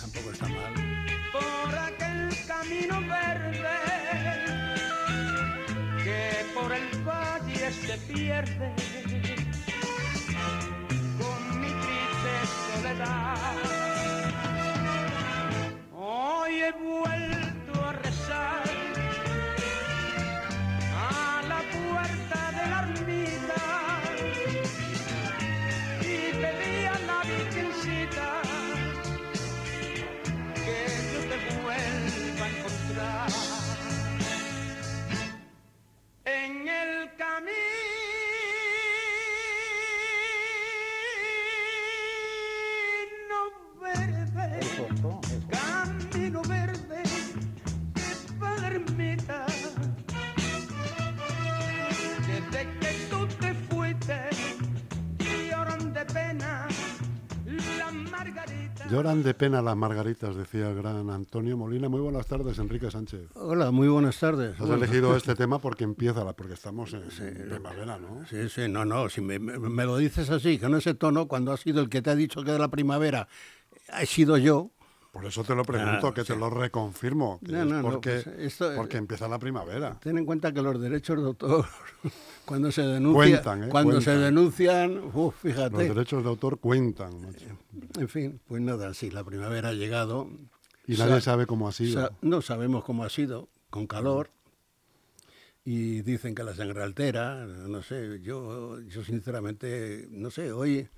[0.00, 0.74] Tampoco está mal.
[1.32, 3.78] por aquel camino verde
[6.04, 8.89] que por el valle se pierde
[58.90, 61.88] Lloran de pena las margaritas, decía el gran Antonio Molina.
[61.88, 63.20] Muy buenas tardes, Enrique Sánchez.
[63.34, 64.60] Hola, muy buenas tardes.
[64.60, 67.04] Has elegido este tema porque empieza, la, porque estamos en
[67.48, 68.26] primavera, ¿no?
[68.28, 69.38] Sí, sí, no, no, si me,
[69.84, 72.50] lo dices así, con ese tono, cuando ha sido el que te ha dicho que
[72.50, 73.28] de la primavera
[74.00, 74.72] he sido yo,
[75.10, 76.38] Por eso te lo pregunto, Ah, que te sí.
[76.38, 77.40] lo reconfirmo.
[77.44, 79.98] que No, no, no, porque, pues esto- porque empieza la primavera.
[80.00, 81.66] ten en cuenta que los derechos de autor,
[82.44, 83.68] cuando se denuncian, Cuentan, ¿eh?
[83.70, 85.76] cuando se denuncian, uf, Los fíjate.
[85.88, 87.20] derechos de autor cuentan.
[87.22, 87.46] macho.
[87.98, 90.28] En fin, pues nada, sí, la primavera ha llegado.
[90.86, 92.00] Y Sa- nadie sabe cómo ha sido.
[92.00, 94.30] Sa- no sabemos cómo ha sido, con calor.
[95.64, 100.88] Y dicen que la sangre altera, no sé, yo, yo sinceramente, no sé, hoy,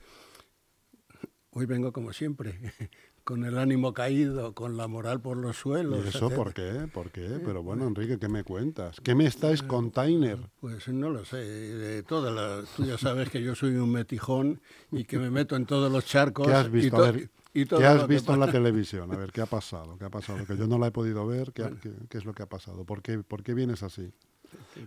[1.51, 2.55] hoy vengo como siempre,
[3.25, 6.05] con el ánimo caído, con la moral por los suelos.
[6.05, 6.37] ¿Y eso etcétera.
[6.37, 6.89] por qué?
[6.93, 7.41] ¿Por qué?
[7.45, 9.01] Pero bueno, Enrique, ¿qué me cuentas?
[9.01, 10.39] ¿Qué me estáis container?
[10.61, 14.61] Pues no lo sé, de todas las, tú ya sabes que yo soy un metijón
[14.91, 16.47] y que me meto en todos los charcos.
[16.47, 16.97] ¿Qué has visto?
[16.97, 19.13] to- A ver, y todo ¿Qué has visto en la televisión?
[19.13, 19.99] A ver, ¿qué ha pasado?
[19.99, 20.45] ¿Qué ha pasado?
[20.47, 21.53] Que yo no la he podido ver.
[21.53, 22.85] ¿Qué, qué- qué es lo que ha pasado?
[22.85, 24.11] ¿Por qué, por qué vienes así?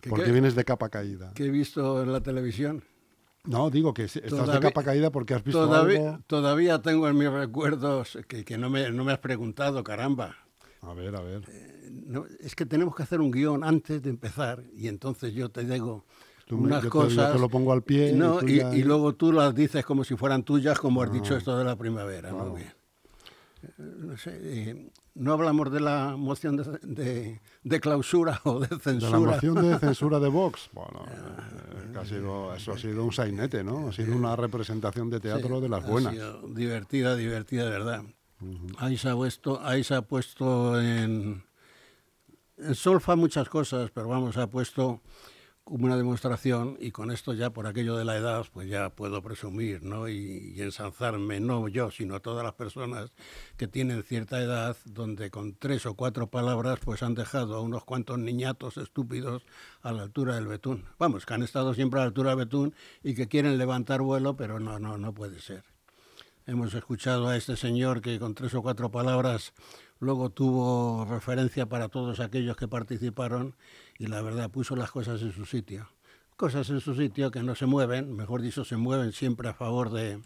[0.01, 1.31] ¿Qué- ¿Por qué- qué vienes de capa caída?
[1.33, 2.83] que he visto en la televisión?
[3.47, 6.23] No, digo que estás de Todavía- capa caída porque has visto Todavía, algo.
[6.27, 10.35] todavía tengo en mis recuerdos que, que no, me, no me has preguntado, caramba.
[10.81, 11.41] A ver, a ver.
[12.05, 15.63] No, es que tenemos que hacer un guion antes de empezar y entonces yo te
[15.63, 16.05] digo
[16.45, 17.33] Tú unas yo te- yo cosas.
[17.33, 20.03] te lo pongo al pie y No, y, ya- y luego tú las dices como
[20.03, 22.31] si fueran tuyas, como has Ah, dicho esto de la primavera.
[22.33, 22.73] Muy bien.
[23.77, 28.67] Eh, No sé, eh, no hablamos de la moción de, de- de clausura o de
[28.67, 29.11] De censura.
[29.11, 30.69] la moción de censura de Vox.
[30.73, 33.89] Bueno, eh, que ha sido, eso ha sido un sainete, ¿no?
[33.89, 36.13] Ha sido una representación de teatro Sí, de las ha buenas.
[36.13, 38.03] sido divertida, divertida, de verdad.
[38.77, 41.43] ahí, se ha puesto, ahí se ha puesto en,
[42.57, 45.01] en solfa muchas cosas, pero vamos, ha puesto
[45.67, 49.83] una demostración y con esto ya por aquello de la edad, pues ya puedo presumir,
[49.83, 50.07] ¿no?
[50.07, 53.11] Y, y ensalzarme, no yo, sino todas las personas
[53.57, 57.83] que tienen cierta edad, donde con tres o cuatro palabras, pues han dejado a unos
[57.83, 59.43] cuantos niñatos estúpidos
[59.81, 60.85] a la altura del betún.
[60.99, 64.35] Vamos, que han estado siempre a la altura del betún y que quieren levantar vuelo,
[64.35, 65.63] pero no, no, no puede ser.
[66.47, 69.53] Hemos escuchado a este señor que con tres o cuatro palabras
[69.99, 73.55] luego tuvo referencia para todos aquellos que participaron
[73.97, 75.87] y la verdad puso las cosas en su sitio.
[76.37, 79.89] Cosas en su sitio que no se mueven, mejor dicho, se mueven siempre a favor
[79.91, 80.19] de...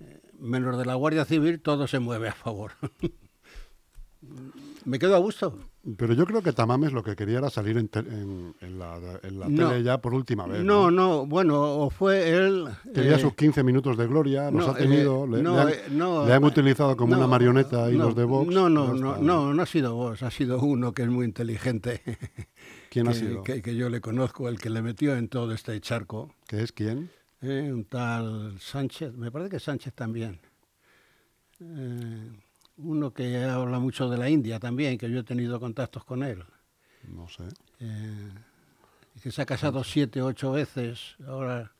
[0.00, 2.72] eh, menos de la Guardia Civil, todo se mueve a favor.
[4.84, 5.56] Me quedo a gusto.
[5.96, 8.98] Pero yo creo que Tamames lo que quería era salir en, te- en- en la,
[9.22, 9.68] en la No.
[9.68, 10.64] tele ya por última vez.
[10.64, 12.66] No, no, bueno, o fue él...
[12.94, 15.68] Quería eh, sus 15 minutos de gloria, los no, ha tenido, eh, le, le han,
[15.68, 18.52] eh, no, le han utilizado como no, una marioneta y no, los de Vox.
[18.52, 22.02] No, no, no, no, no ha sido vos, ha sido uno que es muy inteligente.
[22.90, 23.42] ¿Quién ha que, sido?
[23.42, 26.34] Que, que yo le conozco, el que le metió en todo este charco.
[26.46, 27.10] ¿Qué es quién?
[27.40, 30.40] eh, un tal Sánchez, me parece que Sánchez también.
[31.60, 32.30] Eh,
[32.78, 36.44] uno que habla mucho de la India también, que yo he tenido contactos con él.
[37.08, 37.44] No sé.
[37.80, 38.30] Eh,
[39.22, 41.72] que se ha casado siete, ocho veces ahora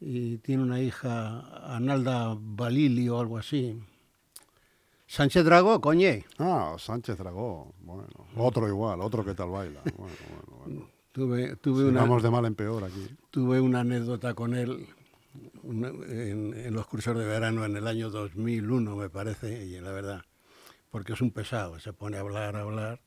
[0.00, 3.78] y tiene una hija, Analda Balili o algo así.
[5.06, 6.24] Sánchez Dragó, coñe.
[6.38, 7.72] Ah, Sánchez Dragó.
[7.80, 8.06] Bueno,
[8.36, 9.80] otro igual, otro que tal baila.
[9.96, 10.90] Bueno, bueno, bueno.
[11.12, 13.08] Tuve, tuve, una, Vamos de mal en peor aquí.
[13.30, 14.86] tuve una anécdota con él
[15.62, 19.92] una- en, en los cursos de verano en el año 2001, me parece, y la
[19.92, 20.22] verdad,
[20.90, 23.00] porque es un pesado, se pone a hablar, a hablar.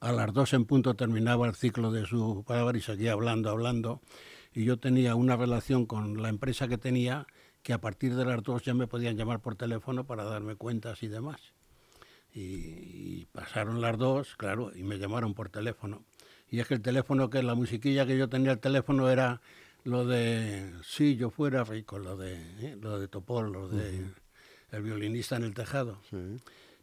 [0.00, 4.00] A las dos en punto terminaba el ciclo de su palabra y seguía hablando, hablando.
[4.52, 7.26] Y yo tenía una relación con la empresa que tenía
[7.62, 11.02] que a partir de las dos ya me podían llamar por teléfono para darme cuentas
[11.02, 11.40] y demás.
[12.34, 16.02] Y, y pasaron las dos, claro, y me llamaron por teléfono.
[16.50, 19.40] Y es que el teléfono, que la musiquilla que yo tenía el teléfono era
[19.84, 22.76] lo de si yo fuera rico, lo de, ¿eh?
[22.80, 24.04] lo de Topol, lo de
[24.70, 26.00] el violinista en el tejado.
[26.10, 26.16] Sí.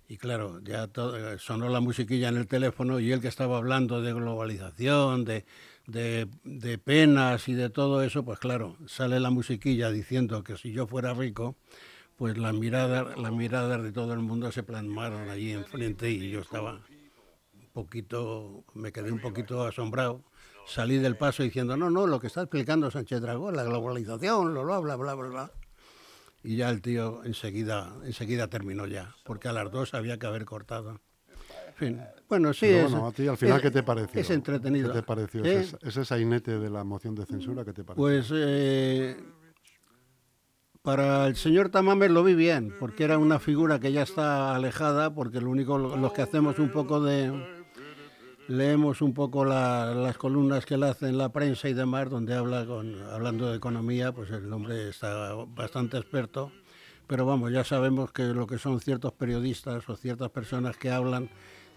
[0.07, 3.57] Y claro, ya todo- eh, sonó la musiquilla en el teléfono y él que estaba
[3.57, 5.45] hablando de globalización, de,
[5.89, 10.71] de, de penas y de todo eso, pues claro, sale la musiquilla diciendo que si
[10.71, 11.55] yo fuera rico,
[12.15, 16.41] pues las miradas, las miradas de todo el mundo se plasmaron allí enfrente y yo
[16.41, 16.81] estaba
[17.53, 20.23] un poquito, me quedé un poquito asombrado.
[20.67, 24.63] Salí del paso diciendo, no, no, lo que está explicando Sánchez Dragón, la globalización, lo
[24.63, 25.51] bla, bla, bla, bla, bla.
[26.43, 30.45] Y ya el tío enseguida, enseguida terminó ya, porque a las dos había que haber
[30.45, 31.01] cortado.
[31.79, 34.19] Fin, bueno, sí, Pero es, bueno, a ti al final, es- ¿qué te pareció?
[34.21, 34.91] Es entretenido.
[34.91, 35.59] ¿Qué te pareció ¿Eh?
[35.61, 37.63] ese, ese sainete de la moción de censura?
[37.63, 38.03] ¿Qué te pareció?
[38.03, 39.15] Pues eh,
[40.81, 45.13] para el señor Tamames lo vi bien, porque era una figura que ya está alejada,
[45.13, 47.57] porque lo único, los que hacemos un poco de...
[48.47, 52.33] Leemos un poco la- las columnas que él hace en la prensa y demás, donde
[52.33, 56.51] habla con, hablando de economía, pues el hombre está bastante experto.
[57.05, 61.29] Pero vamos, ya sabemos que lo que son ciertos periodistas o ciertas personas que hablan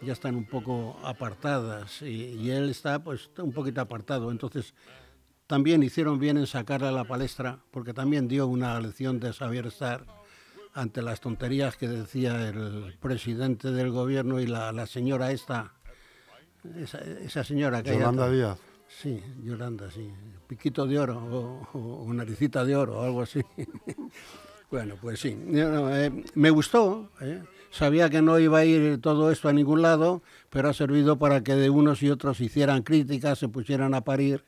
[0.05, 2.07] ya están un poco apartadas y,
[2.37, 4.31] y él está pues un poquito apartado.
[4.31, 4.75] Entonces
[5.47, 9.67] también hicieron bien en sacarle a la palestra, porque también dio una lección de saber
[9.67, 10.05] estar
[10.75, 15.75] ante las tonterías que decía el presidente del gobierno y la, la señora esta,
[16.77, 18.31] esa, esa señora que Yolanda.
[18.31, 18.59] Díaz.
[18.89, 20.11] Sí, Yolanda, sí.
[20.47, 23.41] Piquito de oro o, o- o naricita de oro o algo así.
[24.71, 25.35] bueno, pues sí.
[25.35, 27.11] No, eh, me gustó.
[27.21, 27.43] eh.
[27.73, 31.43] Sabía que no iba a ir todo esto a ningún lado, pero ha servido para
[31.43, 34.45] que de unos y otros hicieran críticas, se pusieran a parir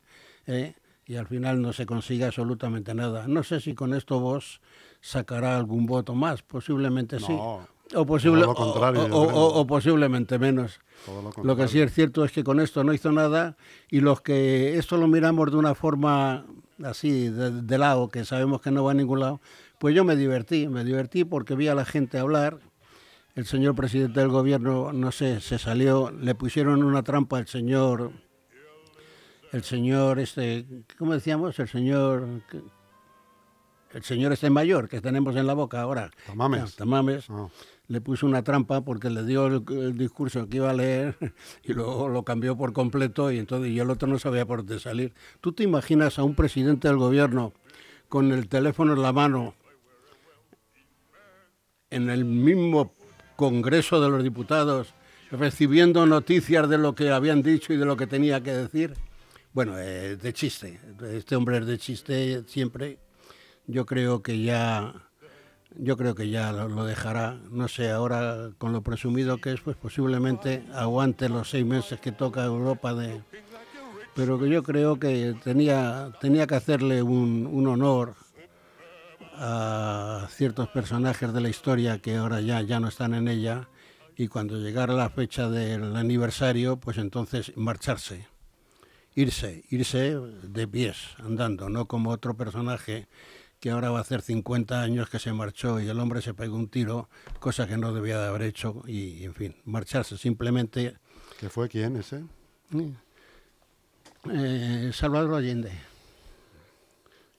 [0.46, 0.74] eh,
[1.06, 3.26] y al final no se consiga absolutamente nada.
[3.26, 4.60] No sé si con esto vos
[5.00, 7.32] sacará algún voto más, posiblemente sí.
[7.32, 10.80] No, O, posible, todo lo contrario, o- o- o- posiblemente menos.
[11.06, 13.56] todo lo Lo que sí es cierto es que con esto no hizo nada
[13.90, 16.44] y los que esto lo miramos de una forma
[16.82, 19.40] así, de, de lado, que sabemos que no va a ningún lado,
[19.78, 22.58] pues yo me divertí, me divertí porque vi a la gente hablar.
[23.34, 28.12] El señor presidente del gobierno, no sé, se salió, le pusieron una trampa al señor,
[29.50, 30.66] el señor este,
[30.96, 31.58] ¿cómo decíamos?
[31.58, 32.42] El señor,
[33.92, 36.12] el señor este mayor que tenemos en la boca ahora.
[36.26, 36.76] Tamames.
[36.76, 37.48] Tamames Ah,
[37.88, 41.16] le puso una trampa porque le dio el, el discurso que iba a leer
[41.64, 44.78] y luego lo cambió por completo y entonces y el otro no sabía por dónde
[44.78, 45.12] salir.
[45.40, 47.52] ¿Tú te imaginas a un presidente del gobierno
[48.08, 49.54] con el teléfono en la mano
[51.90, 52.92] en el mismo
[53.36, 54.94] Congreso de los Diputados
[55.30, 58.94] recibiendo noticias de lo que habían dicho y de lo que tenía que decir?
[59.52, 60.80] Bueno, eh, de chiste.
[61.12, 62.98] Este hombre es de chiste siempre.
[63.66, 64.94] Yo creo que ya
[65.76, 69.60] yo creo que ya lo, lo dejará, no sé, ahora con lo presumido que es,
[69.60, 73.22] pues posiblemente aguante los seis meses que toca Europa de...
[74.14, 78.14] Pero que yo creo que tenía, tenía que hacerle un, un honor
[79.36, 83.68] a ciertos personajes de la historia que ahora ya, ya no están en ella
[84.16, 88.28] y cuando llegara la fecha del aniversario, pues entonces marcharse,
[89.14, 93.08] irse, irse de pies, andando, no como otro personaje
[93.60, 96.56] que ahora va a hacer 50 años que se marchó y el hombre se pegó
[96.56, 97.08] un tiro,
[97.40, 100.98] cosa que no debía de haber hecho, y en fin, marcharse simplemente.
[101.40, 102.24] ¿Qué fue quién ese?
[104.30, 105.72] Eh, Salvador Allende.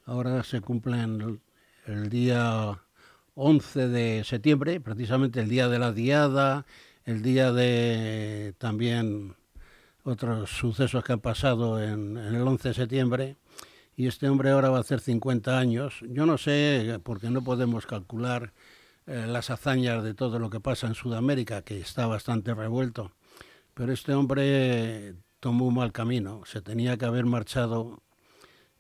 [0.07, 1.39] Ahora se cumplen
[1.85, 2.79] el, día
[3.35, 6.65] 11 de septiembre, precisamente el día de la diada,
[7.05, 9.35] el día de también
[10.03, 13.37] otros sucesos que han pasado en, en el 11 de septiembre
[13.97, 16.01] y este hombre ahora va a hacer 50 años.
[16.09, 18.53] Yo no sé, porque no podemos calcular
[19.07, 23.11] eh, las hazañas de todo lo que pasa en Sudamérica, que está bastante revuelto,
[23.73, 28.01] pero este hombre tomó un mal camino, se tenía que haber marchado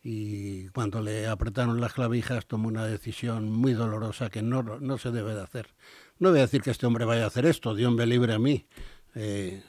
[0.07, 5.09] y cuando le apretaron las clavijas tomó una decisión muy dolorosa que no, no se
[5.09, 5.73] debe de hacer.
[6.19, 8.37] No voy a decir que este hombre vaya a hacer esto, Dios me libre a
[8.37, 8.67] mí.
[9.15, 9.63] Eh,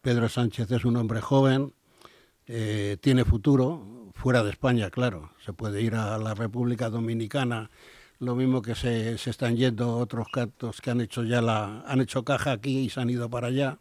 [0.00, 1.74] Pedro Sánchez es un hombre joven,
[2.46, 5.32] eh, tiene futuro, fuera de España, claro.
[5.44, 7.68] Se puede ir a la República Dominicana,
[8.20, 12.00] lo mismo que se, se están yendo otros cantos que han hecho ya la, han
[12.00, 13.80] hecho caja aquí y se han ido para allá.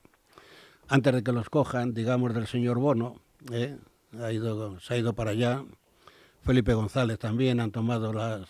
[0.87, 3.77] Antes de que los cojan, digamos, del señor Bono, ¿eh?
[4.19, 5.63] ha ido, se ha ido para allá.
[6.41, 8.48] Felipe González también han tomado las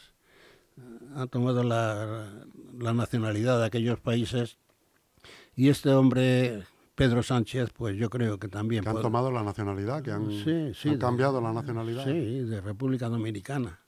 [1.16, 2.46] han tomado la,
[2.80, 4.58] la nacionalidad de aquellos países
[5.56, 6.64] y este hombre
[6.96, 10.30] Pedro Sánchez, pues yo creo que también Que han puede- tomado la nacionalidad, que han,
[10.32, 12.06] Sí, sí, han de- cambiado la nacionalidad.
[12.06, 13.80] Sí, de República Dominicana.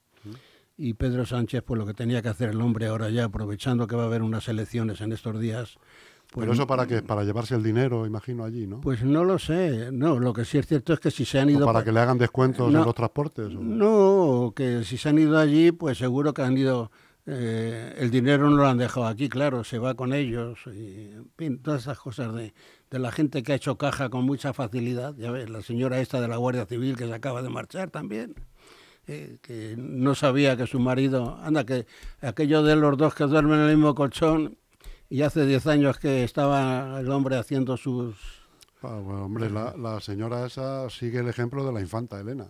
[0.78, 3.96] Y Pedro Sánchez, pues lo que tenía que hacer el hombre ahora ya, aprovechando que
[3.96, 5.78] va a haber unas elecciones en estos días,
[6.32, 7.02] pues, Pero eso para qué?
[7.04, 8.82] Para llevarse el dinero, imagino, allí, ¿no?
[8.82, 9.92] pues no lo sé.
[9.92, 11.66] No, lo que sí es cierto es que si se han ¿O ido...
[11.66, 12.80] para pa- que le hagan descuentos No.
[12.80, 13.48] en los transportes.
[13.54, 16.90] o- No, que si se han ido allí, pues seguro que han ido
[17.28, 20.60] eh, el dinero no lo han dejado aquí, claro, se va con ellos.
[20.68, 22.54] Y, en fin, todas esas cosas de,
[22.90, 25.14] de la gente que ha hecho caja con mucha facilidad.
[25.18, 28.34] Ya ves, la señora esta de la Guardia Civil que se acaba de marchar también.
[29.08, 31.86] eh, que no sabía que su marido, anda, que
[32.22, 34.58] aquello de los dos que duermen en el mismo colchón,
[35.12, 38.16] y hace 10 años que estaba el hombre haciendo sus...
[38.82, 42.48] Ah, bueno, hombre, la, la señora esa sigue el ejemplo de la infanta Elena.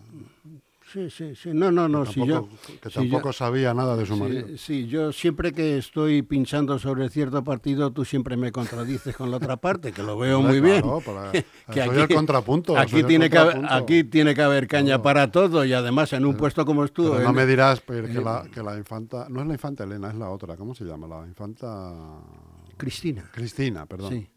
[0.90, 2.80] Sí, sí, sí, no, no, no, que si tampoco, yo...
[2.80, 4.46] que si tampoco yo- sabía nada de su marido.
[4.48, 9.30] Sí, sí, yo siempre que estoy pinchando sobre cierto partido, tú siempre me contradices con
[9.30, 10.82] la otra parte, que lo veo muy bien.
[11.04, 11.32] para-
[11.72, 15.02] Que soy el contrapunto, Aquí el tiene, que aquí tiene que haber caña Claro.
[15.02, 17.12] para todo y además en un puesto como estuvo.
[17.12, 19.26] Pero no en- me dirás pues, que, eh, la, que la infanta...
[19.30, 20.56] No es la infanta Elena, es la otra.
[20.56, 21.06] ¿Cómo se llama?
[21.06, 21.94] La infanta...
[22.82, 23.30] Cristina.
[23.32, 24.10] Cristina, perdón.
[24.12, 24.28] Sí.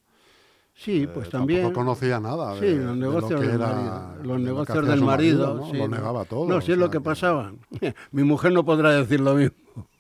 [0.78, 1.72] Sí, Eh, pues también.
[1.72, 4.16] conocía nada de, Sí, los lo negocios del era- marido.
[4.18, 5.54] Los lo negocios hacía del marido.
[5.56, 5.66] ¿no?
[5.72, 5.96] sí, Lo no.
[5.96, 6.48] negaba todo.
[6.48, 7.54] No, sí es lo que pasaba.
[8.12, 9.56] Mi mujer no podrá decir lo mismo.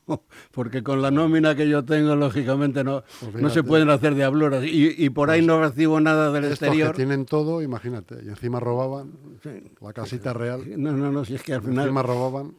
[0.51, 4.63] Porque con la nómina que yo tengo, lógicamente, no, Pues no se pueden hacer diabluras.
[4.65, 6.91] Y, y por ahí no recibo nada del Estos exterior.
[6.91, 9.49] que tienen todo, imagínate, y encima robaban Sí.
[9.81, 12.53] la casita real, No, no, no, si es que al encima final robaban.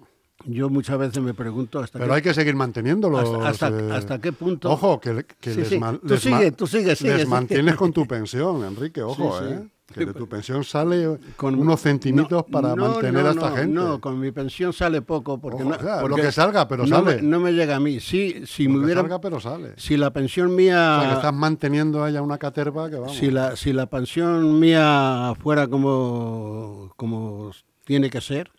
[0.47, 3.21] Yo muchas veces me pregunto hasta Pero qué, hay que seguir manteniéndolos.
[3.45, 3.93] hasta, hasta- eh.
[3.93, 4.71] hasta qué punto...
[4.71, 5.79] Ojo, que, que Sí, les, sí.
[5.79, 9.45] man- les sigue, ma- sigue, sigue, les mantienes con tu pensión, Enrique, ojo, Sí.
[9.51, 9.69] ¿eh?
[9.95, 13.51] Que de tu pensión sale con unos centimitos no, para no, mantener no, a esta
[13.53, 13.67] gente.
[13.73, 16.67] No, con mi pensión sale poco porque Ojo, no, o sea, lo porque que salga,
[16.67, 17.17] pero no sale.
[17.17, 18.01] Me, no me llega a mí.
[18.01, 19.75] Sí, si Lo me que hubiera, salga, pero sale.
[19.77, 20.63] si la pensión O sea, que
[21.07, 23.17] mía, estás manteniendo a ella una caterva que vamos.
[23.17, 27.53] si la, si la pensión mía fuera como, como
[27.85, 28.51] tiene que ser,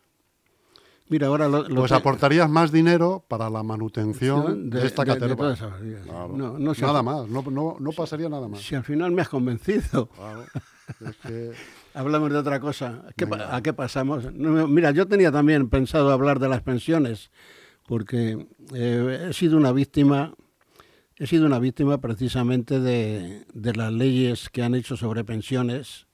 [1.09, 5.55] mira ahora lo, lo pues aportarías más dinero para la manutención de, esta de- caterva.
[5.55, 6.33] Claro.
[6.35, 8.61] No, no nada más, no, no, no pasaría nada más.
[8.61, 10.07] Si al final me has convencido.
[10.09, 10.43] Claro.
[11.01, 11.51] Es que
[11.93, 13.03] Hablamos de otra cosa.
[13.15, 13.55] ¿Qué pa- Venga.
[13.55, 14.31] ¿A qué pasamos?
[14.33, 17.31] Mira, yo tenía también pensado hablar de las pensiones,
[17.87, 20.33] porque eh, he sido una víctima,
[21.17, 26.05] he sido una víctima precisamente de, de las leyes que han hecho sobre pensiones,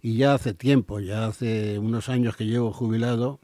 [0.00, 3.40] y ya hace tiempo, ya hace unos años que llevo jubilado,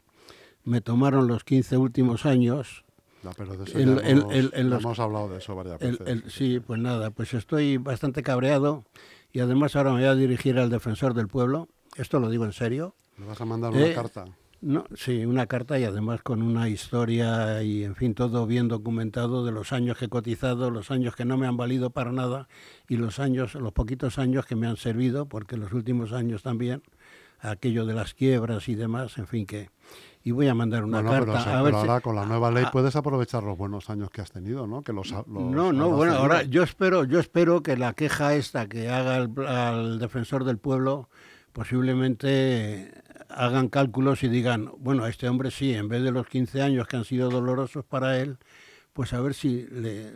[0.67, 2.83] me tomaron los 15 últimos años.
[3.23, 5.79] No, pero de eso El- ya el- hemos, el- los- hemos hablado de eso varias
[5.79, 6.23] veces.
[6.33, 8.83] sí, pues nada, pues estoy bastante cabreado
[9.31, 11.67] y además ahora me voy a dirigir al defensor del pueblo.
[11.95, 12.95] Esto lo digo en serio.
[13.17, 14.25] Le vas a mandar una Eh, carta.
[14.59, 19.45] No, sí, una carta y además con una historia y, en fin, todo bien documentado
[19.45, 22.47] de los años que he cotizado, los años que no me han valido para nada
[22.89, 26.81] y los años, los poquitos años que me han servido, porque los últimos años también,
[27.39, 29.69] aquello de las quiebras y demás, en fin, que...
[30.27, 32.51] Y voy a mandar una Bueno, carta pero, a ver si- ahora con la nueva
[32.51, 34.81] ley a- puedes aprovechar los buenos años que has tenido, ¿no?
[34.81, 36.17] Que los, No, no, bueno, tenido.
[36.17, 40.57] ahora yo espero, yo espero que la queja esta que haga el, al defensor del
[40.57, 41.07] pueblo
[41.53, 42.91] posiblemente
[43.29, 46.87] hagan cálculos y digan, bueno, a este hombre sí, en vez de los 15 años
[46.87, 48.37] que han sido dolorosos para él,
[48.91, 50.11] pues a ver si, le,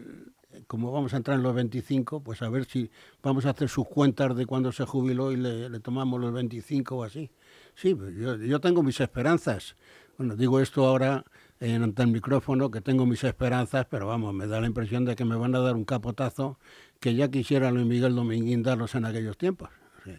[0.68, 2.92] como vamos a entrar en los 25, pues a ver si
[3.24, 6.96] vamos a hacer sus cuentas de cuando se jubiló y le, le tomamos los 25
[6.98, 7.32] o así.
[7.76, 9.76] Sí, pues yo, yo tengo mis esperanzas.
[10.18, 11.24] Bueno, digo esto ahora
[11.60, 15.16] en, ante el micrófono, que tengo mis esperanzas, pero vamos, me da la impresión de
[15.16, 16.58] que me van a dar un capotazo
[17.00, 19.70] que ya quisiera Luis Miguel Dominguín darlos en aquellos tiempos.
[20.04, 20.14] Sí.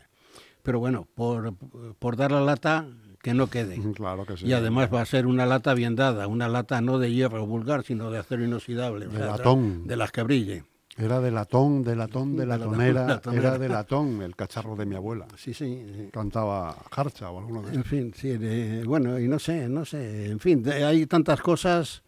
[0.62, 1.54] Pero bueno, por,
[1.98, 2.86] por dar la lata,
[3.22, 3.80] que no quede.
[3.94, 4.46] Claro que sí.
[4.46, 7.84] Y además va a ser una lata bien dada, una lata no de hierro vulgar,
[7.84, 9.06] sino de acero inoxidable.
[9.06, 9.86] De latón.
[9.86, 10.64] De las que brille.
[10.98, 13.20] Era de latón, de latón, de latonera.
[13.32, 15.26] Era de latón, el cacharro de mi abuela.
[15.38, 15.84] Sí, sí.
[15.96, 16.08] sí.
[16.12, 20.26] Cantaba Harcha o alguno de En fin, sí, de- bueno, y no sé, no sé,
[20.30, 22.02] en fin, de- hay tantas cosas.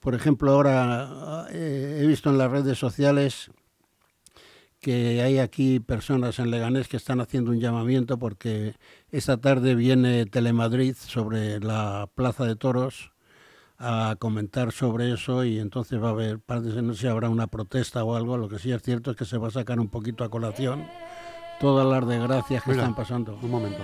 [0.00, 3.50] Por ejemplo, ahora eh, he visto en las redes sociales
[4.80, 8.76] que hay aquí personas en Leganés que están haciendo un llamamiento porque
[9.10, 13.12] esta tarde viene Telemadrid sobre la Plaza de Toros
[13.82, 17.46] a comentar sobre eso y entonces va a haber, parece, no sé si habrá una
[17.46, 19.88] protesta o algo, lo que sí es cierto es que se va a sacar un
[19.88, 20.84] poquito a colación
[21.60, 23.38] todas las desgracias que Mira, están pasando.
[23.42, 23.82] Un momento.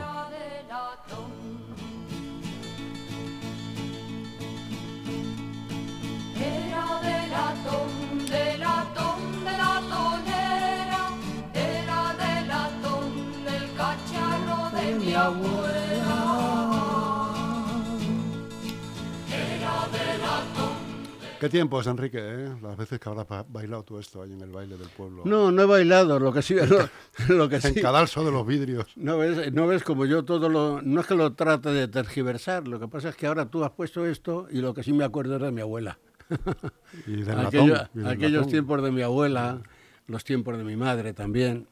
[21.41, 22.19] ¿Qué tiempo es, Enrique?
[22.21, 22.57] eh?
[22.63, 25.23] Las veces que habrás ba- bailado tú esto ahí en el baile del pueblo.
[25.27, 26.55] No, no he bailado, lo que sí,
[27.29, 27.81] lo, lo que En sí.
[27.83, 28.87] cadalso de los vidrios.
[28.97, 32.67] No ves, no ves como yo todo lo, no es que lo trate de tergiversar,
[32.67, 35.05] lo que pasa es que ahora tú has puesto esto y lo que sí me
[35.05, 35.99] acuerdo es de mi abuela.
[37.07, 37.91] Y del Aquello- latón.
[37.95, 38.51] y del aquellos latón.
[38.51, 39.61] tiempos de mi abuela,
[40.07, 41.67] los tiempos de mi madre también.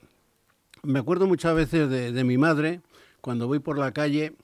[0.82, 2.82] Me acuerdo muchas veces de, de mi madre
[3.22, 4.34] cuando voy por la calle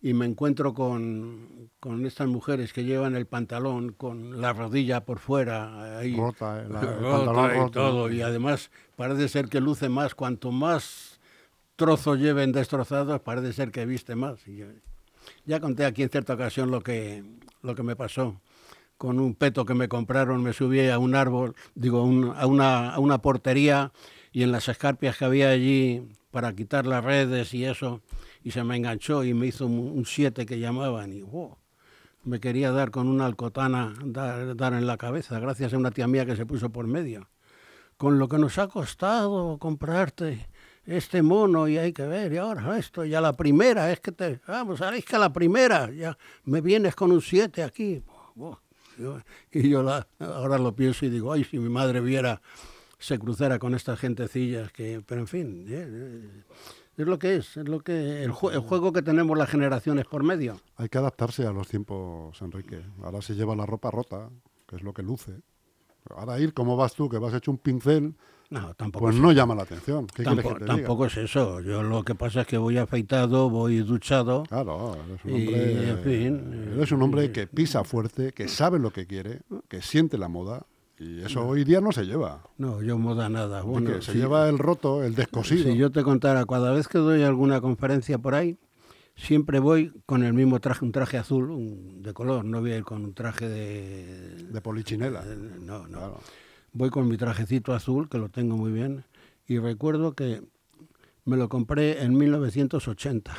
[0.00, 5.18] y me encuentro con, con estas mujeres que llevan el pantalón con la rodilla por
[5.18, 7.70] fuera, ahí, Rota, la- el rota pantalón y roto.
[7.72, 11.18] todo, y además parece ser que luce más, cuanto más
[11.76, 14.46] trozos lleven destrozados, parece ser que viste más.
[14.46, 14.66] Y yo-
[15.44, 17.24] ya conté aquí en cierta ocasión lo que,
[17.62, 18.40] lo que me pasó.
[18.96, 22.90] Con un peto que me compraron, me subí a un árbol, digo, un- a, una,
[22.94, 23.92] a una portería
[24.32, 28.00] y en las escarpias que había allí para quitar las redes y eso,
[28.42, 31.56] y se me enganchó y me hizo un 7 que llamaban y wow,
[32.24, 36.06] me quería dar con una alcotana, dar, dar en la cabeza, gracias a una tía
[36.06, 37.28] mía que se puso por medio.
[37.96, 40.48] Con lo que nos ha costado comprarte
[40.86, 44.40] este mono y hay que ver, y ahora esto, ya la primera, es que te,
[44.46, 48.02] vamos, es que la primera, ya me vienes con un 7 aquí.
[49.52, 52.40] Y yo la- ahora lo pienso y digo, ay, si mi madre viera,
[52.98, 56.42] se cruzara con estas gentecillas, que, pero en fin, eh, eh,
[57.02, 60.06] es lo que es, es lo que el, jue- el juego que tenemos las generaciones
[60.06, 60.60] por medio.
[60.76, 62.80] Hay que adaptarse a los tiempos, Enrique.
[63.02, 64.28] Ahora se lleva la ropa rota,
[64.66, 65.32] que es lo que luce.
[66.10, 67.08] Ahora ir, ¿cómo vas tú?
[67.08, 68.14] Que vas hecho un pincel,
[68.50, 70.06] No, tampoco pues es- no llama la atención.
[70.06, 70.76] ¿Qué Tampoco, que te diga?
[70.76, 71.60] tampoco es eso.
[71.60, 74.44] Yo lo que pasa es que voy afeitado, voy duchado.
[74.44, 78.78] Claro, eres un Y, hombre, en fin, eres un hombre que pisa fuerte, que sabe
[78.78, 80.64] lo que quiere, que siente la moda,
[80.98, 82.42] y eso hoy día no se lleva.
[82.58, 83.62] No, yo moda nada.
[83.62, 85.64] Bueno, se lleva el roto, el descosido.
[85.64, 88.58] Si yo te contara, cada vez que doy alguna conferencia por ahí,
[89.16, 92.44] siempre voy con el mismo traje, un traje azul, un- de color.
[92.44, 94.44] No voy a ir con un traje de...
[94.50, 95.24] de polichinela.
[95.24, 95.98] de- no, no.
[95.98, 96.20] Claro.
[96.72, 99.04] Voy con mi trajecito azul, que lo tengo muy bien,
[99.46, 100.42] y recuerdo que
[101.24, 103.34] me lo compré en 1980.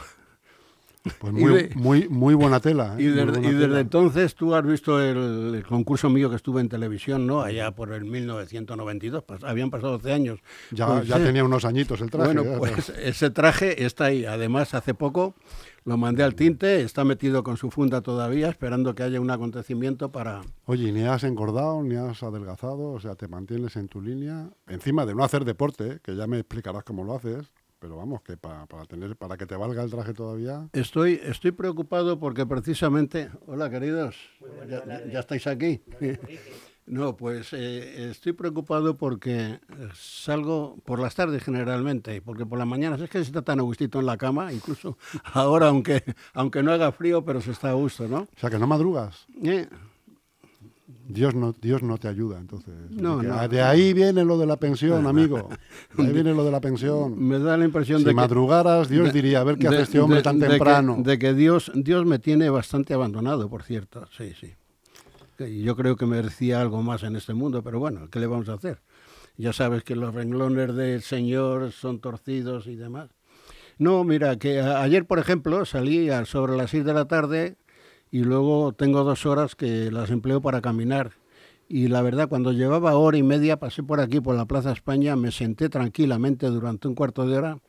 [1.19, 2.95] Pues muy, de- muy, muy buena tela.
[2.97, 3.03] ¿eh?
[3.03, 3.79] Y, desde, buena y desde tela.
[3.79, 7.41] entonces tú has visto el, el concurso mío que estuve en televisión, ¿no?
[7.41, 10.39] Allá por el 1992, pas- habían pasado 12 años.
[10.71, 12.33] Ya, Pues, ya eh, tenía unos añitos el traje.
[12.33, 14.25] Bueno, pues ese traje está ahí.
[14.25, 15.35] Además, hace poco
[15.85, 20.11] lo mandé al tinte, está metido con su funda todavía, esperando que haya un acontecimiento
[20.11, 20.41] para...
[20.65, 24.49] Oye, ni has engordado, ni has adelgazado, o sea, te mantienes en tu línea.
[24.67, 28.37] Encima de no hacer deporte, que ya me explicarás cómo lo haces, pero vamos, que
[28.37, 30.67] pa- para tener, para que te valga el traje todavía.
[30.73, 33.29] Estoy, estoy preocupado porque precisamente...
[33.47, 34.15] Hola, queridos.
[34.69, 35.81] ya, ya estáis aquí.
[36.85, 39.59] No, pues eh, estoy preocupado porque eh,
[39.93, 43.61] salgo por las tardes generalmente, porque por las mañanas es que se está tan a
[43.61, 44.97] gustito en la cama, incluso
[45.33, 48.21] ahora, aunque, aunque no haga frío, pero se está a gusto, ¿no?
[48.21, 49.27] O sea, que no madrugas.
[49.43, 49.67] Eh,
[51.11, 52.73] Dios no, Dios no te ayuda, entonces.
[52.91, 53.47] No, no.
[53.47, 55.49] de ahí viene lo de la pensión, amigo.
[55.97, 57.17] De ahí viene lo de la pensión.
[57.17, 58.15] me da la impresión Si de que...
[58.15, 60.97] madrugaras, Dios de- diría, a ver qué de- hace este hombre de- tan que- temprano.
[60.99, 64.07] De que, Dios, Dios me tiene bastante abandonado, por cierto.
[64.15, 64.53] Sí, sí.
[65.63, 68.53] Yo creo que merecía algo más en este mundo, pero bueno, ¿qué le vamos a
[68.53, 68.81] hacer?
[69.37, 73.09] Ya sabes que los renglones del Señor son torcidos y demás.
[73.77, 77.55] No, mira, que ayer, por ejemplo, salí sobre las 6 de la tarde
[78.11, 81.11] y luego tengo dos horas que las empleo para caminar.
[81.67, 85.15] Y la verdad, cuando llevaba hora y media, pasé por aquí, por la Plaza España,
[85.15, 87.59] me senté tranquilamente durante un cuarto de hora,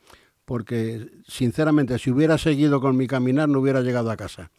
[0.45, 4.49] porque sinceramente, si hubiera seguido con mi caminar, no hubiera llegado a casa.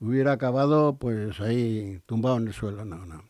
[0.00, 2.86] Hubiera acabado, pues ahí, tumbado en el suelo.
[2.86, 3.22] No.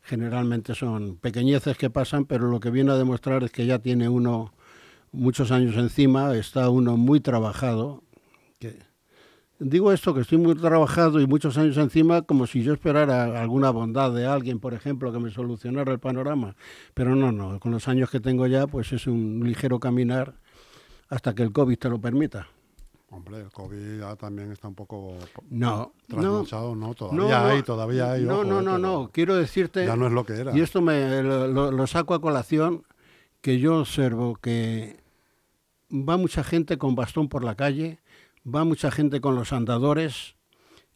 [0.00, 4.08] Generalmente son pequeñeces que pasan, pero lo que viene a demostrar es que ya tiene
[4.08, 4.54] uno
[5.12, 8.02] muchos años encima, está uno muy trabajado.
[9.62, 13.68] Digo esto, que estoy muy trabajado y muchos años encima, como si yo esperara alguna
[13.70, 16.56] bondad de alguien, por ejemplo, que me solucionara el panorama.
[16.94, 20.32] Pero no, no, con los años que tengo ya, pues es un ligero caminar
[21.10, 22.46] hasta que el COVID te lo permita.
[23.10, 25.14] Hombre, el COVID ya también está un poco
[25.50, 26.94] No, no, trasnochado, ¿no?
[26.94, 28.22] Todavía no, hay, todavía hay.
[28.24, 29.10] No, ojo, no, no, no.
[29.12, 29.84] Quiero decirte.
[29.84, 30.56] Ya no es lo que era.
[30.56, 32.84] Y esto me lo- lo saco a colación,
[33.42, 35.00] que yo observo que
[35.92, 37.98] va mucha gente con bastón por la calle,
[38.46, 40.36] va mucha gente con los andadores,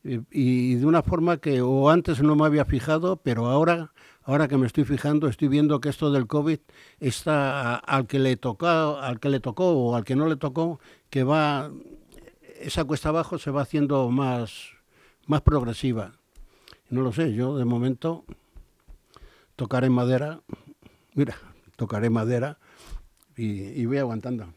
[0.04, 4.58] y, de una forma que o antes no me había fijado, pero ahora, ahora que
[4.58, 6.58] me estoy fijando, estoy viendo que esto del COVID
[7.00, 10.78] está al que le tocó, al que le tocó o al que no le tocó,
[11.08, 11.70] que va
[12.60, 14.70] esa cuesta abajo se va haciendo más,
[15.26, 16.12] más progresiva.
[16.90, 18.24] No lo sé, yo de momento
[19.56, 20.40] tocaré madera,
[21.14, 21.36] mira,
[21.76, 22.58] tocaré madera
[23.36, 24.52] y, y voy aguantando.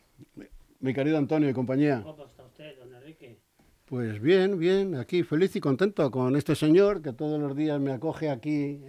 [0.79, 2.01] Mi querido Antonio y compañía.
[2.03, 3.39] ¿Cómo está usted, don Enrique?
[3.85, 7.93] Pues bien, bien, aquí feliz y contento con este señor que todos los días me
[7.93, 8.81] acoge aquí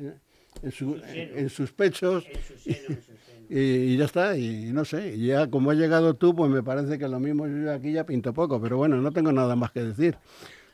[0.63, 3.47] en, su- en sus pechos En su seno, en su seno.
[3.49, 6.99] y, y ya está, y no sé, ya como has llegado tú, pues me parece
[6.99, 9.85] que lo mismo yo aquí ya pinto poco, pero bueno, no tengo nada más que
[9.85, 10.17] decir,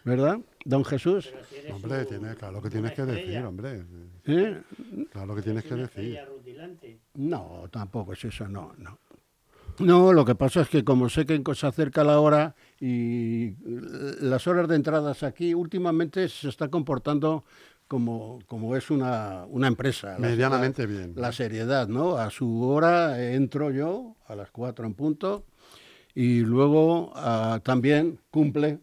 [0.05, 0.39] ¿verdad?
[0.65, 1.31] Don Jesús.
[1.51, 3.83] Si Hombre, su- tiene, claro que tienes que decir, hombre.
[4.25, 4.63] ¿Eh?
[5.13, 6.19] Claro que tienes que una decir.
[6.27, 6.99] rutilante.
[7.13, 8.99] No, tampoco es eso, no, no.
[9.81, 12.55] No, lo que pasa es que como sé que se acerca la hora
[12.87, 13.55] y eh,
[14.21, 17.45] las horas de entradas aquí últimamente se está comportando
[17.89, 20.17] como, como es una, una empresa.
[20.19, 21.13] Medianamente la- bien.
[21.17, 22.17] La seriedad, ¿no?
[22.19, 25.45] A su hora entro yo, a las cuatro en punto,
[26.15, 28.81] y luego ah, también cumple.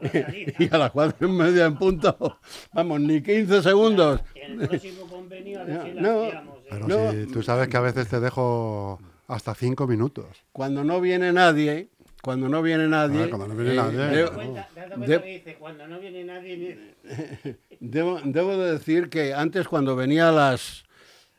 [0.58, 2.38] y a las cuatro y media en punto,
[2.72, 4.20] vamos, ni 15 segundos.
[4.34, 6.38] En el próximo convenio a ver si No, ¿eh?
[6.70, 7.12] Pero No.
[7.12, 10.26] si tú sabes que a veces te dejo hasta cinco minutos.
[10.52, 11.88] Cuando no viene nadie,
[12.24, 13.18] cuando no viene nadie.
[13.20, 13.98] ver, cuando no viene eh, nadie.
[13.98, 14.68] ¿Te de- das cuenta,
[15.06, 16.56] de- que dice, cuando no viene nadie...
[16.56, 20.84] ni- Debo, debo de decir que antes cuando venía a las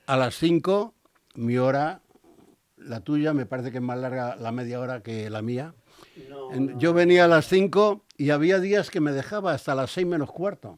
[0.07, 0.93] a las 5,
[1.33, 2.01] mi hora,
[2.77, 5.73] la tuya me parece que es más larga la media hora que la mía.
[6.29, 6.79] No, En- no.
[6.79, 10.31] Yo venía a las 5 y había días que me dejaba hasta las 6 menos
[10.31, 10.77] cuarto.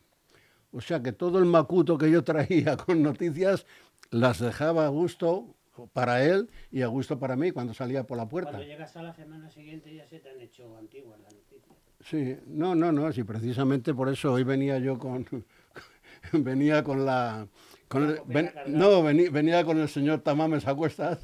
[0.72, 3.66] O sea que todo el macuto que yo traía con noticias
[4.10, 5.54] las dejaba a gusto
[5.86, 8.52] para él y a gusto para mí cuando salía por la puerta.
[8.52, 11.78] Cuando llegas a la semana siguiente ya se te han hecho antiguas las noticias.
[12.02, 15.26] Sí, no, no, no, sí, precisamente por eso hoy venía yo con,
[16.34, 17.48] venía con la,
[17.88, 21.20] con el- ven- no, vení- venía con el señor Tamames a cuestas,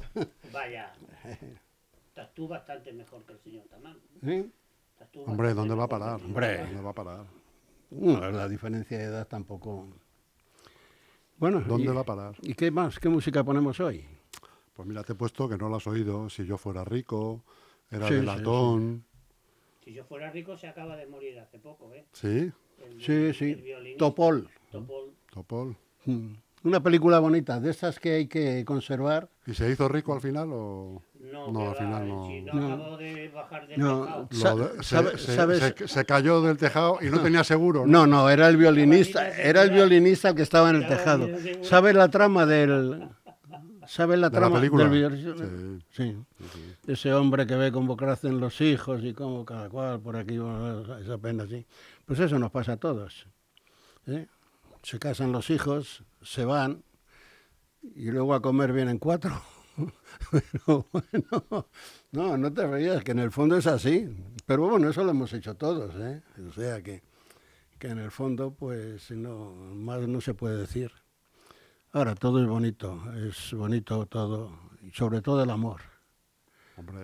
[0.52, 0.92] Vaya,
[2.08, 3.98] estás tú bastante mejor que el señor Tamán.
[4.22, 4.50] ¿sí?
[4.92, 6.24] Estás tú Hombre, bastante ¿dónde va a mejor que el parar?
[6.24, 6.58] Hombre.
[6.66, 7.26] ¿Dónde va a parar?
[7.90, 9.88] Bueno, la diferencia de edad tampoco.
[11.36, 12.34] Bueno, ¿Dónde y, va a parar?
[12.42, 12.98] ¿y qué más?
[12.98, 14.04] ¿Qué música ponemos hoy?
[14.74, 16.28] Pues mira, te he puesto que no lo has oído.
[16.28, 17.44] Si yo fuera rico,
[17.90, 19.04] era Sí, de sí, latón.
[19.84, 22.04] Si yo fuera rico se acaba de morir hace poco, ¿eh?
[22.12, 24.48] Sí, El- Sí, el sí, Topol.
[24.72, 25.12] Topol.
[25.32, 25.76] Topol.
[26.06, 26.34] Mm.
[26.64, 29.28] Una película bonita, de esas que hay que conservar.
[29.46, 31.02] ¿Y se hizo rico al final o...?
[31.20, 32.26] No, al final eh, no.
[32.26, 32.74] Si no, No.
[32.74, 34.28] acabo de bajar del No, tejado.
[34.82, 37.86] Sa- Lo de- se, se- sabes- se- se cayó del tejado y no tenía seguro,
[37.86, 38.06] ¿no?
[38.06, 41.28] No, no, era el violinista, era el violinista que estaba en el tejado.
[41.62, 43.08] ¿Sabes la trama del
[43.94, 44.88] ¿Sabes la ¿De la película?
[44.88, 45.46] del violinista?
[45.92, 46.16] Sí.
[46.16, 46.24] Sí.
[46.88, 50.36] Ese hombre que ve cómo crecen los hijos y cómo cada cual por aquí
[51.00, 51.64] esa pena así.
[52.04, 53.28] Pues eso nos pasa a todos.
[54.08, 54.26] ¿eh?
[54.82, 56.82] Se casan los hijos, se van
[57.94, 59.40] y luego a comer vienen cuatro.
[60.32, 61.68] Pero bueno,
[62.10, 64.08] no, no te rías, que en el fondo es así.
[64.44, 66.20] Pero bueno, eso lo hemos hecho todos, ¿eh?
[66.48, 67.04] O sea que,
[67.78, 70.90] que en el fondo, pues no, más no se puede decir.
[71.94, 74.50] Ahora, todo es bonito, es bonito todo,
[74.82, 75.80] y sobre todo el amor.
[76.76, 76.98] Hombre,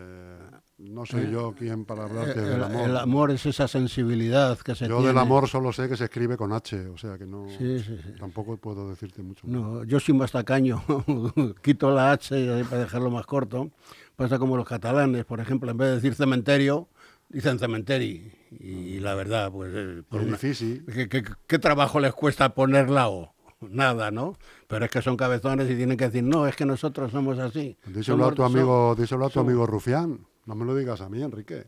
[0.78, 2.88] no soy yo quien para hablarte Eh, del el, amor.
[2.90, 5.06] el amor es esa sensibilidad que se Yo tiene.
[5.08, 7.46] del amor solo sé que se escribe con H, o sea que no...
[7.56, 8.14] Sí, sí, sí.
[8.18, 9.46] Tampoco puedo decirte mucho.
[9.46, 9.54] más.
[9.56, 10.82] No, yo soy más tacaño,
[11.62, 13.70] quito la H para dejarlo más corto.
[14.16, 16.88] Pasa como los catalanes, por ejemplo, en vez de decir cementerio,
[17.28, 18.32] dicen cementeri.
[18.58, 19.70] Y la verdad, pues...
[19.72, 20.84] eh, Es una- difícil.
[20.92, 23.32] ¿qué, qué, qué trabajo les cuesta poner la O?
[23.60, 24.36] Nada, ¿no?
[24.66, 27.76] Pero es que son cabezones y tienen que decir, no, es que nosotros somos así.
[27.86, 30.26] Díselo a tu amigo, díselo a tu somos- amigo Rufián.
[30.46, 31.66] No me lo digas a mí, Enrique.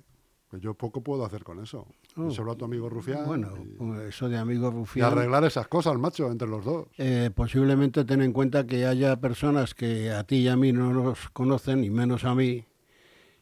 [0.48, 1.86] Pues yo poco puedo hacer con eso.
[2.16, 2.24] Oh.
[2.28, 3.24] Díselo a tu amigo Rufián.
[3.26, 5.12] Bueno, y, eso de amigo y rufián...
[5.12, 6.86] arreglar esas cosas, macho, entre los dos.
[6.98, 10.92] Eh, posiblemente ten en cuenta que haya personas que a ti y a mí no
[10.92, 12.64] nos conocen, y menos a mí,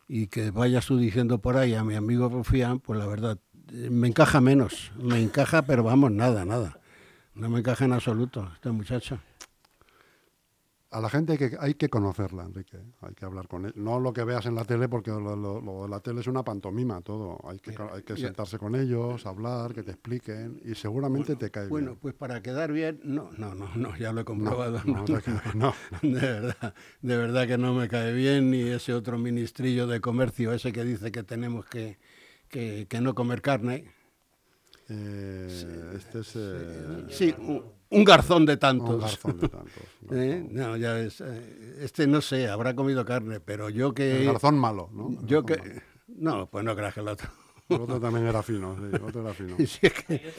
[0.09, 3.39] y que vayas tú diciendo por ahí a mi amigo Rufián, pues la verdad,
[3.73, 4.93] eh, me encaja menos.
[4.97, 6.80] Me encaja, pero vamos, nada, nada.
[7.35, 9.19] No me encaja en absoluto este muchacho.
[10.93, 12.77] A la gente hay que, hay que conocerla, Enrique.
[13.03, 13.73] Hay que hablar con él.
[13.77, 16.27] No lo que veas en la tele, porque lo, lo- lo de la tele es
[16.27, 17.39] una pantomima, todo.
[17.49, 21.69] Hay que, hay que sentarse con ellos, hablar, que te expliquen, y seguramente te cae
[21.69, 21.99] Bueno, bien.
[22.01, 24.83] pues para quedar bien, no, no, no, no ya lo he comprobado.
[24.85, 25.05] no,
[25.55, 25.75] no.
[26.03, 30.53] De verdad, de verdad que no me cae bien ni ese otro ministrillo de comercio,
[30.53, 32.01] ese que dice que tenemos que,
[32.49, 33.93] que, que no comer carne.
[34.93, 38.91] Eh, este es eh, Sí, un, un garzón de tantos.
[38.97, 39.73] un garzón de tantos.
[40.13, 40.45] ¿Eh?
[40.51, 44.19] No, ya ves, eh, este no sé, habrá comido carne, pero yo que...
[44.21, 45.09] El garzón malo, ¿no?
[45.21, 45.81] El yo que...
[46.09, 47.29] No, pues no creas que el otro.
[47.69, 49.57] El otro también era fino, sí, el otro era fino.
[49.65, 50.33] Si es, que,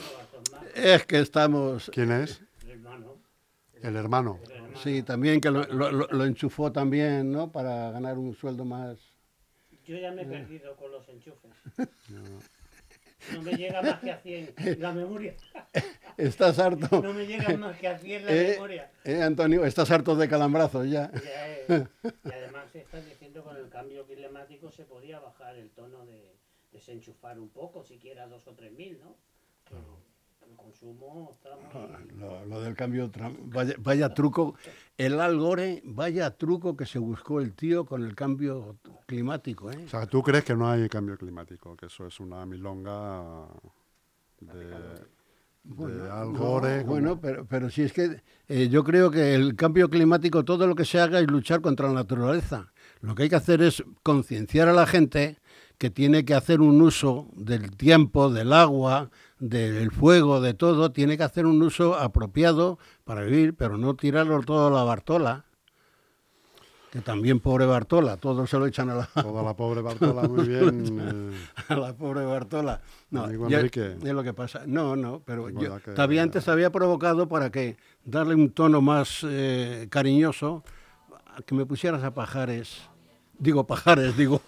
[0.74, 1.90] es que estamos...
[1.92, 2.42] ¿Quién es?
[2.64, 3.16] el hermano.
[3.80, 4.38] El hermano.
[4.44, 4.76] el hermano.
[4.82, 7.50] Sí, también que lo, lo- lo- lo enchufó también, ¿no?
[7.50, 8.98] Para ganar un sueldo más...
[9.86, 11.50] Yo ya me he perdido con los enchufes.
[12.10, 12.22] No
[13.42, 15.34] me llega más que a 100 la memoria.
[16.16, 17.00] Estás harto.
[17.02, 18.90] No me llega más que a 100 la Eh, memoria.
[19.04, 21.10] eh, Antonio, estás harto de calambrazos ya.
[21.12, 21.86] Ya, eh,
[22.24, 26.04] y además se está diciendo que con el cambio climático se podía bajar el tono
[26.04, 26.36] de
[26.72, 29.16] desenchufar un poco, siquiera dos o tres mil, ¿no?
[29.68, 30.00] Pero
[30.52, 32.20] el consumo está muy...
[32.20, 33.10] Lo, lo del cambio,
[33.46, 34.54] vaya, vaya truco,
[34.98, 39.82] el Al Gore, vaya truco que se buscó el tío con el cambio climático, ¿eh?
[39.86, 41.76] O sea, ¿tú crees que no hay cambio climático?
[41.76, 43.46] Que eso es una milonga
[44.40, 44.66] de,
[45.64, 46.78] de Al No, Gore.
[46.80, 50.66] como- bueno, pero, pero si es que eh, yo creo que el cambio climático, todo
[50.66, 52.72] lo que se haga es luchar contra la naturaleza.
[53.00, 55.38] Lo que hay que hacer es concienciar a la gente
[55.78, 59.10] que tiene que hacer un uso del tiempo, del agua,
[59.42, 64.40] del fuego, de todo, tiene que hacer un uso apropiado para vivir, pero no tirarlo
[64.42, 65.44] todo a la Bartola.
[66.92, 70.46] Que también pobre Bartola, todos se lo echan a la, Toda la pobre Bartola, muy
[70.46, 71.32] bien.
[71.34, 72.80] eh, a la pobre Bartola.
[73.10, 74.62] No, ya- es lo que pasa.
[74.66, 79.26] No, no, pero yo que- todavía antes había provocado para que darle un tono más
[79.28, 80.62] eh, cariñoso,
[81.34, 82.82] a que me pusieras a pajares.
[83.42, 84.40] Digo pajares, digo.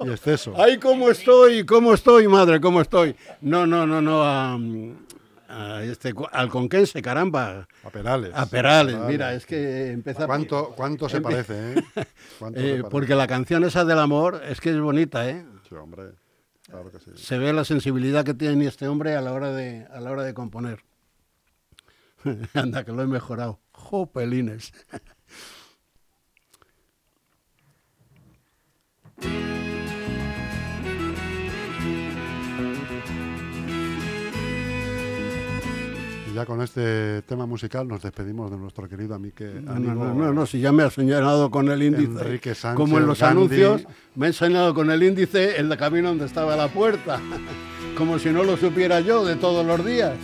[0.00, 0.54] y exceso.
[0.58, 1.64] ¡Ay, cómo estoy!
[1.64, 2.60] ¿Cómo estoy, madre?
[2.60, 3.14] ¿Cómo estoy?
[3.40, 4.24] No, no, no, no.
[4.24, 4.58] A,
[5.48, 7.68] a este, al conquense, caramba.
[7.84, 8.32] A Perales.
[8.34, 11.84] A Perales, mira, es que empieza ¿Cuánto, cuánto se empe- parece, eh?
[12.40, 12.90] ¿Cuánto se Eh, parece?
[12.90, 15.46] porque la canción esa del amor es que es bonita, ¿eh?
[15.68, 16.10] Sí, hombre.
[16.68, 17.12] Claro que sí.
[17.14, 20.24] Se ve la sensibilidad que tiene este hombre a la hora de, a la hora
[20.24, 20.80] de componer.
[22.54, 23.60] Anda, que lo he mejorado.
[23.72, 24.72] Jopelines.
[24.92, 24.98] Y
[36.34, 39.36] ya con este tema musical nos despedimos de nuestro querido amigo.
[39.62, 42.10] No, no, no, no, si ya me ha señalado con el índice.
[42.10, 43.36] Enrique Sánchez como en los Gandhi.
[43.36, 47.20] anuncios, me ha enseñado con el índice el de camino donde estaba la puerta.
[47.96, 50.14] Como si no lo supiera yo de todos los días.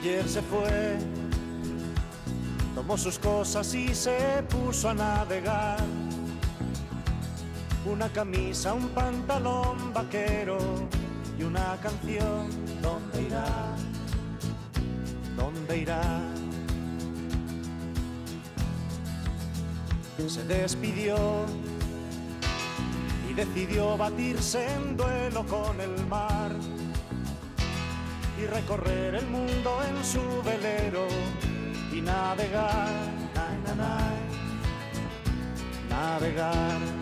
[0.00, 0.96] Ayer se fue,
[2.74, 5.76] tomó sus cosas y se puso a navegar.
[7.84, 10.58] Una camisa, un pantalón vaquero
[11.36, 12.48] y una canción.
[12.80, 13.44] ¿Dónde irá?
[15.36, 16.02] ¿Dónde irá?
[20.28, 21.16] Se despidió
[23.28, 26.52] y decidió batirse en duelo con el mar
[28.40, 31.08] y recorrer el mundo en su velero
[31.92, 32.88] y navegar,
[33.34, 34.10] na, na, na,
[35.90, 37.01] navegar.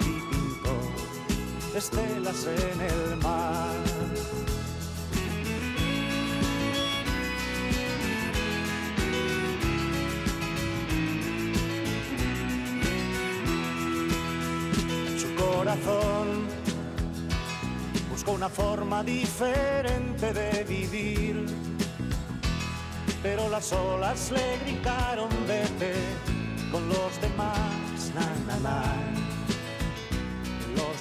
[0.00, 3.76] y pintó estelas en el mar.
[15.16, 16.46] Su corazón
[18.10, 21.46] buscó una forma diferente de vivir,
[23.22, 25.94] pero las olas le gritaron vete
[26.72, 29.19] con los demás, na, na,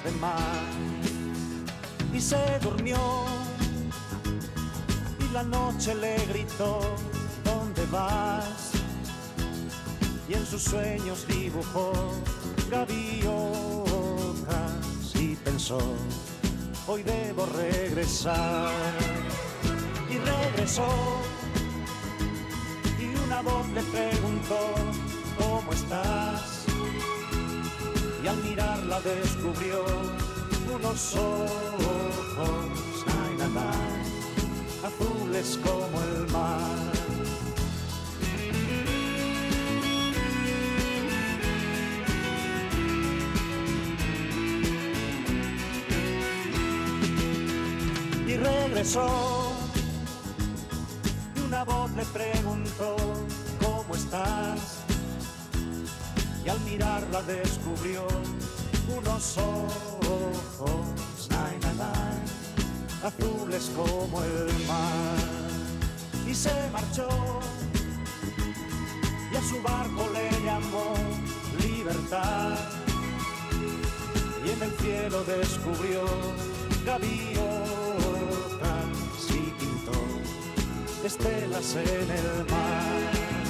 [0.03, 0.41] los demás.
[2.13, 2.97] Y se durmió
[5.19, 6.79] y la noche le gritó,
[7.43, 8.71] ¿dónde vas?
[10.27, 11.93] Y en sus sueños dibujó
[12.69, 13.35] gaviotas
[15.15, 15.79] y pensó,
[16.88, 18.71] hoy debo regresar.
[20.09, 20.88] Y regresó
[22.99, 24.59] y una voz le preguntó,
[25.38, 26.58] ¿cómo estás?
[28.23, 29.86] Y al mirarla descubrió
[30.73, 33.05] unos ojos,
[33.38, 33.71] na,
[34.88, 36.89] azules como el mar.
[48.29, 49.53] y regresó.
[51.36, 52.95] Y una voz le preguntó,
[53.60, 54.78] ¿cómo estás?
[56.49, 58.07] Y al mirarla descubrió
[58.97, 62.23] unos ojos, nay, nay,
[63.03, 65.15] azules como el mar.
[66.25, 67.07] Y se marchó
[69.31, 70.95] y a su barco le llamó
[71.62, 72.57] libertad
[74.43, 76.03] y en el cielo descubrió
[76.83, 77.45] gaviotas
[79.29, 83.48] y pintó estelas en el mar.